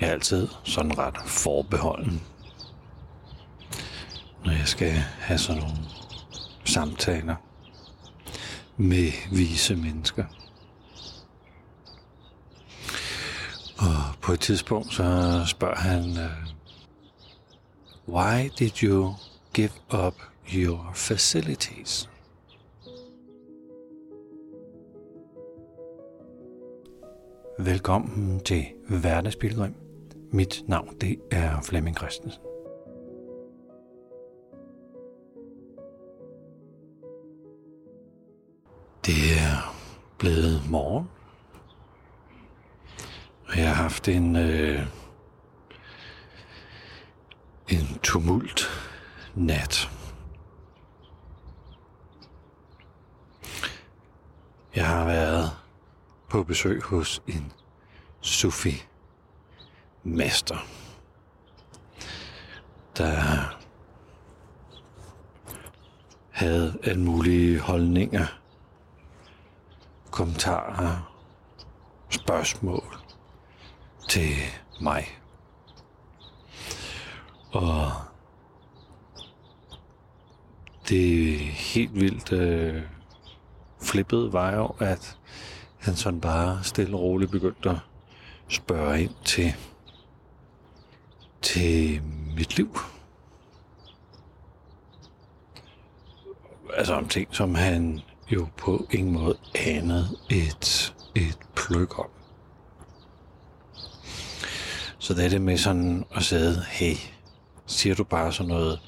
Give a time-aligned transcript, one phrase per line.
[0.00, 2.22] Jeg er altid sådan ret forbeholden,
[4.44, 5.76] når jeg skal have sådan nogle
[6.64, 7.36] samtaler
[8.76, 10.24] med vise mennesker.
[13.78, 16.54] Og på et tidspunkt så spørger han, øh,
[18.08, 19.14] Why did you
[19.52, 19.70] give
[20.06, 20.14] up
[20.54, 22.10] your facilities?
[27.58, 29.83] Velkommen til Hverdagsbilgrim.
[30.34, 32.42] Mit navn det er Flemming Christensen.
[39.06, 39.76] Det er
[40.18, 41.10] blevet morgen.
[43.46, 44.86] Og jeg har haft en, øh,
[47.68, 48.66] en tumult
[49.34, 49.90] nat.
[54.74, 55.50] Jeg har været
[56.28, 57.52] på besøg hos en
[58.20, 58.93] Sufi
[60.04, 60.56] mester,
[62.96, 63.20] der
[66.30, 68.26] havde alle mulige holdninger,
[70.10, 71.14] kommentarer,
[72.10, 72.84] spørgsmål
[74.08, 74.34] til
[74.80, 75.18] mig.
[77.52, 77.92] Og
[80.88, 82.82] det helt vildt øh,
[83.82, 85.18] flippede var jo, at
[85.78, 87.78] han sådan bare stille og roligt begyndte at
[88.48, 89.54] spørge ind til,
[91.54, 92.02] til
[92.36, 92.78] mit liv.
[96.74, 102.08] Altså om ting, som han jo på ingen måde anede et, et pløk om.
[104.98, 106.96] Så det er det med sådan at sige, hey,
[107.66, 108.80] siger du bare sådan noget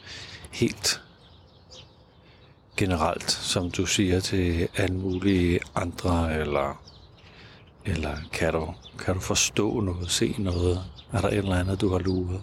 [0.52, 1.02] helt
[2.76, 6.82] generelt, som du siger til alle mulige andre, eller,
[7.86, 10.84] eller kan, du, kan du forstå noget, se noget?
[11.12, 12.42] Er der et eller andet, du har luret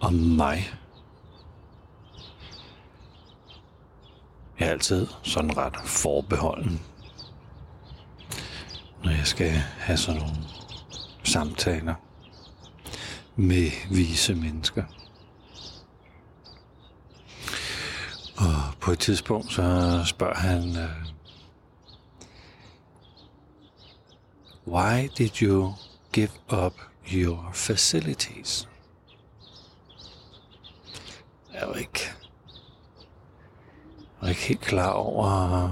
[0.00, 0.70] om mig?
[4.58, 6.80] Jeg er altid sådan ret forbeholden,
[9.04, 10.36] når jeg skal have sådan nogle
[11.24, 11.94] samtaler
[13.36, 14.84] med vise mennesker.
[18.36, 20.88] Og på et tidspunkt så spørger han, øh,
[24.68, 25.74] Why did you
[26.12, 26.74] give up
[27.12, 28.68] your facilities?
[31.52, 32.00] Var ikke,
[33.98, 35.68] jeg var ikke helt klar over,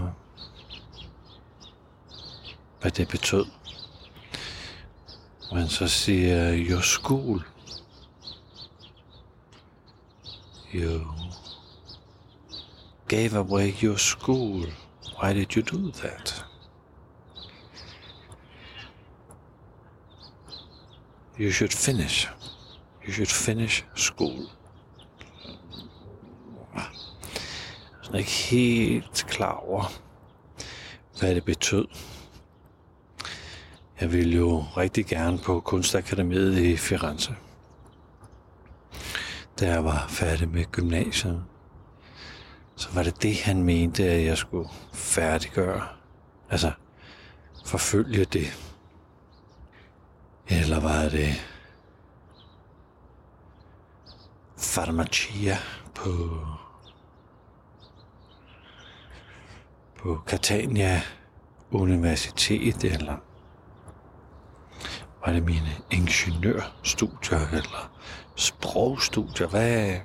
[2.81, 3.47] hvad det betød.
[5.53, 7.45] Men så siger your school.
[10.75, 11.01] You
[13.09, 14.67] gave away your school.
[15.23, 16.46] Why did you do that?
[21.41, 22.29] You should finish.
[23.07, 24.51] You should finish school.
[26.75, 29.93] Jeg er ikke helt klar over,
[31.21, 31.87] hvad det betød.
[34.01, 37.35] Jeg ville jo rigtig gerne på Kunstakademiet i Firenze.
[39.61, 41.45] Da jeg var færdig med gymnasiet,
[42.77, 45.83] så var det det, han mente, at jeg skulle færdiggøre.
[46.51, 46.73] Altså,
[47.65, 48.66] forfølge det.
[50.49, 51.35] Eller var det
[54.57, 55.57] farmacia
[55.95, 56.41] på
[59.99, 61.01] på Catania
[61.71, 63.17] Universitet, eller
[65.27, 67.91] var det mine ingeniørstudier, eller
[68.37, 69.49] sprogstudier?
[69.49, 70.01] Hvad,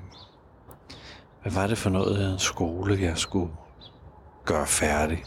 [1.42, 3.54] hvad var det for noget skole, jeg skulle
[4.46, 5.24] gøre færdig?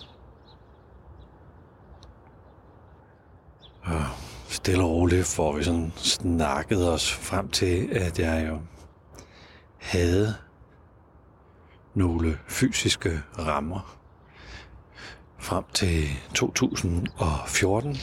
[3.82, 4.24] Og
[4.54, 8.59] stille og roligt får vi sådan snakket os frem til, at jeg jo
[9.78, 10.34] havde
[11.94, 13.97] nogle fysiske rammer
[15.38, 16.04] frem til
[16.34, 17.97] 2014,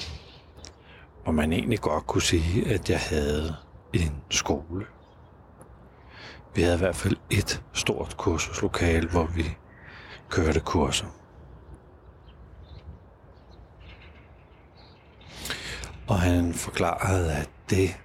[1.24, 3.56] hvor man egentlig godt kunne sige, at jeg havde
[3.94, 4.86] en skole.
[6.56, 9.58] Vi havde i hvert fald et stort kursuslokale, hvor vi
[10.30, 11.21] kørte kurser.
[16.12, 17.96] Og han forklarede, at det,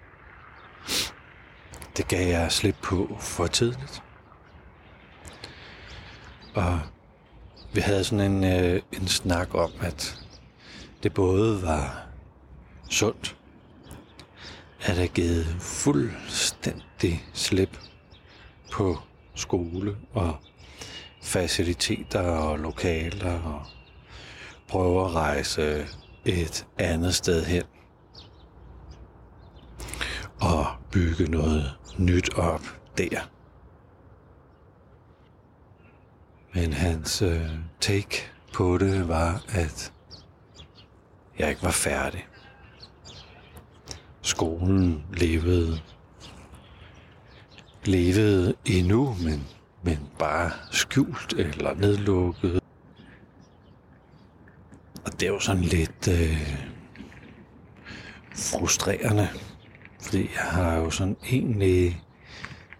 [1.96, 4.02] det gav jeg slip på for tidligt.
[6.54, 6.80] Og
[7.74, 10.18] vi havde sådan en, øh, en snak om, at
[11.02, 12.06] det både var
[12.90, 13.36] sundt,
[14.80, 17.78] at have givet fuldstændig slip
[18.72, 18.98] på
[19.34, 20.36] skole og
[21.22, 23.62] faciliteter og lokaler og
[24.68, 25.86] prøve at rejse
[26.24, 27.62] et andet sted hen.
[30.40, 30.66] Og
[30.96, 32.60] bygge noget nyt op
[32.98, 33.30] der.
[36.54, 37.50] Men hans øh,
[37.80, 39.92] take på det var, at
[41.38, 42.26] jeg ikke var færdig.
[44.22, 45.80] Skolen levede
[47.84, 49.46] levede endnu, men,
[49.82, 52.60] men bare skjult eller nedlukket.
[55.04, 56.58] Og det er jo sådan lidt øh,
[58.34, 59.28] frustrerende,
[60.00, 62.02] fordi jeg har jo sådan egentlig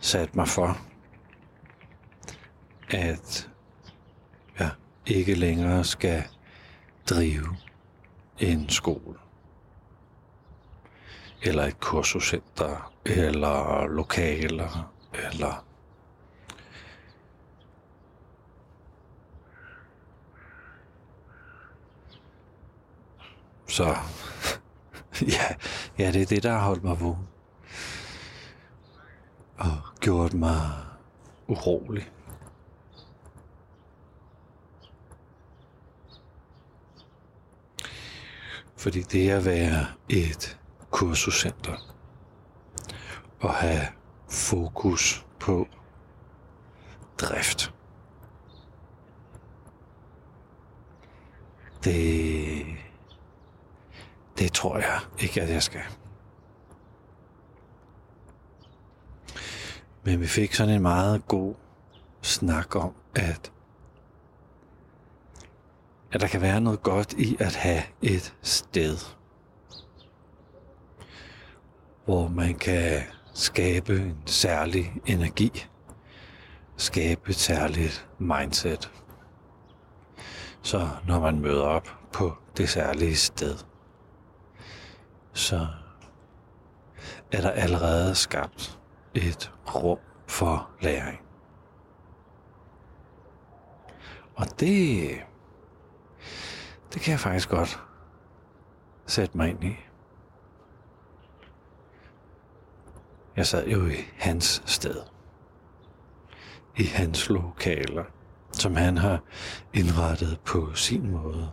[0.00, 0.78] sat mig for,
[2.90, 3.50] at
[4.58, 4.70] jeg
[5.06, 6.22] ikke længere skal
[7.10, 7.56] drive
[8.38, 9.18] en skole.
[11.42, 14.92] Eller et kursuscenter, eller lokaler,
[15.32, 15.66] eller
[23.76, 23.96] Så
[25.36, 25.54] ja,
[25.98, 27.28] ja, det er det, der har holdt mig vågen.
[29.58, 30.60] Og gjort mig
[31.46, 32.10] urolig.
[38.76, 40.58] Fordi det at være et
[40.90, 41.94] kursuscenter
[43.40, 43.86] og have
[44.30, 45.68] fokus på
[47.18, 47.72] drift.
[51.84, 52.66] Det,
[54.38, 55.82] det tror jeg ikke, at jeg skal.
[60.04, 61.54] Men vi fik sådan en meget god
[62.22, 63.52] snak om, at,
[66.12, 68.96] at der kan være noget godt i at have et sted,
[72.04, 73.02] hvor man kan
[73.34, 75.66] skabe en særlig energi,
[76.76, 78.90] skabe et særligt mindset.
[80.62, 83.56] Så når man møder op på det særlige sted,
[85.36, 85.66] så
[87.32, 88.78] er der allerede skabt
[89.14, 91.20] et rum for læring.
[94.34, 95.10] Og det,
[96.92, 97.80] det kan jeg faktisk godt
[99.06, 99.76] sætte mig ind i.
[103.36, 105.02] Jeg sad jo i hans sted.
[106.76, 108.04] I hans lokaler,
[108.52, 109.22] som han har
[109.74, 111.50] indrettet på sin måde.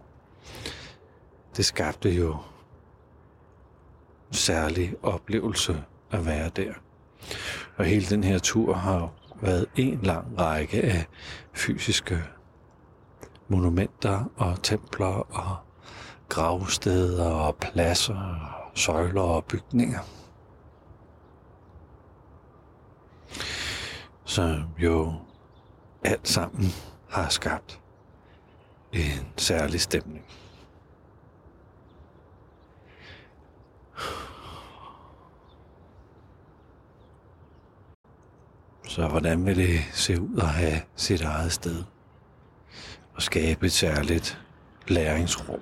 [1.58, 2.38] Det skabte jo
[4.34, 6.74] særlig oplevelse at være der.
[7.78, 11.06] Og hele den her tur har været en lang række af
[11.54, 12.24] fysiske
[13.48, 15.58] monumenter og templer og
[16.30, 20.00] gravsteder og pladser, søjler og bygninger.
[24.34, 25.14] som jo
[26.04, 26.66] alt sammen
[27.10, 27.80] har skabt
[28.92, 30.26] en særlig stemning.
[38.94, 41.84] Så hvordan vil det se ud at have sit eget sted
[43.16, 44.42] og skabe et særligt
[44.88, 45.60] læringsrum,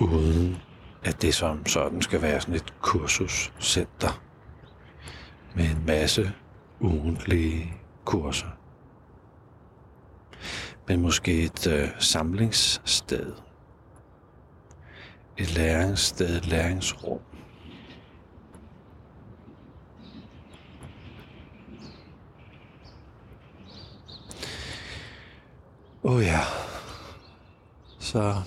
[0.00, 0.56] uden
[1.04, 4.22] at det som sådan skal være sådan et kursuscenter
[5.54, 6.32] med en masse
[6.80, 7.72] ugentlige
[8.04, 8.58] kurser.
[10.88, 13.32] Men måske et øh, samlingssted.
[15.36, 17.20] Et læringssted, et læringsrum.
[26.06, 26.40] Oh ja.
[27.98, 28.42] Så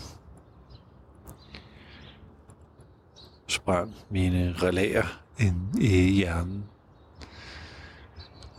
[3.47, 6.65] sprang mine relæer ind i hjernen.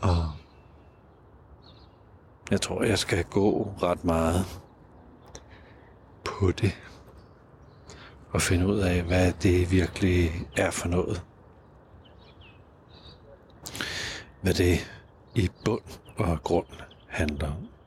[0.03, 0.31] Og
[2.51, 4.45] jeg tror, jeg skal gå ret meget
[6.25, 6.73] på det.
[8.31, 11.25] Og finde ud af, hvad det virkelig er for noget.
[14.43, 14.91] Hvad det
[15.35, 15.83] i bund
[16.17, 16.67] og grund
[17.09, 17.80] handler om.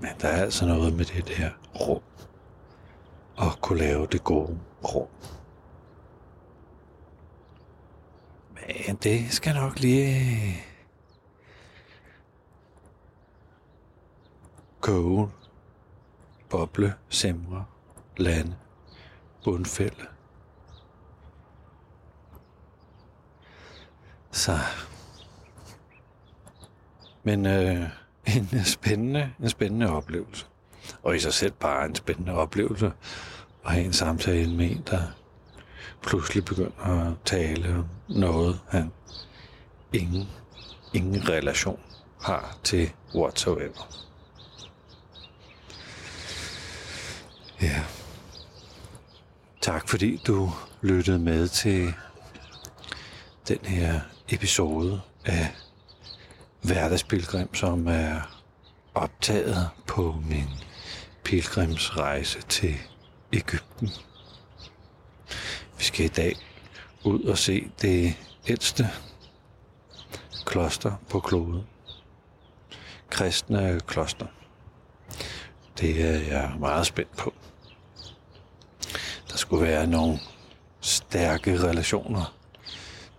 [0.00, 2.02] Men der er altså noget med det der rum.
[3.36, 5.08] Og kunne lave det gode rum.
[8.54, 10.56] Men det skal nok lige
[14.80, 15.30] koge,
[16.50, 17.64] boble, simre,
[18.16, 18.56] lande,
[19.44, 20.06] bundfælde.
[24.30, 24.58] Så.
[27.22, 27.88] Men øh,
[28.36, 30.46] en øh, spændende, en spændende oplevelse.
[31.02, 32.92] Og i sig selv bare en spændende oplevelse
[33.66, 35.02] at have en samtale med en, der
[36.02, 38.92] pludselig begynder at tale om noget, han
[39.92, 40.28] ingen,
[40.94, 41.80] ingen relation
[42.22, 44.06] har til whatsoever.
[47.62, 47.82] Ja.
[49.60, 50.50] Tak fordi du
[50.82, 51.94] lyttede med til
[53.48, 55.54] den her episode af
[56.62, 58.40] Hverdagspilgrim, som er
[58.94, 60.48] optaget på min
[61.24, 62.74] pilgrimsrejse til
[63.32, 63.88] Ægypten.
[65.78, 66.36] Vi skal i dag
[67.04, 68.14] ud og se det
[68.48, 68.90] ældste
[70.46, 71.66] kloster på kloden.
[73.10, 74.26] Kristne kloster.
[75.80, 77.34] Det er jeg meget spændt på.
[79.30, 80.18] Der skulle være nogle
[80.80, 82.34] stærke relationer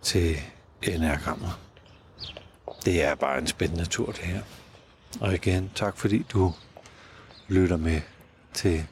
[0.01, 0.38] til
[0.83, 1.51] enagrammet.
[2.85, 4.41] Det er bare en spændende tur, det her.
[5.19, 6.53] Og igen, tak fordi du
[7.47, 8.01] lytter med
[8.53, 8.85] til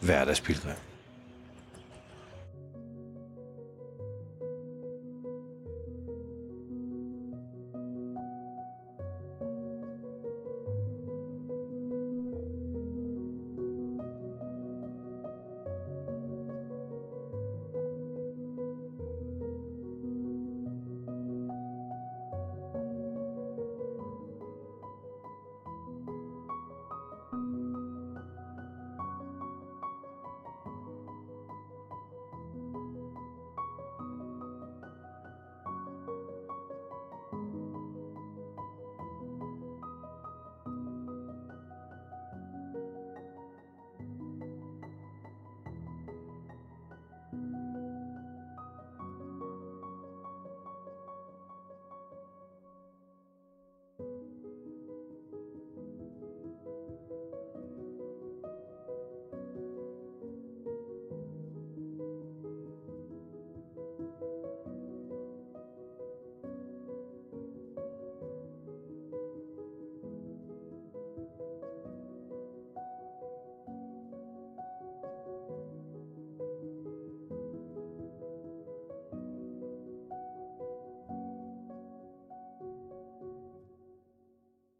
[0.00, 0.74] Hverdagspilgrim.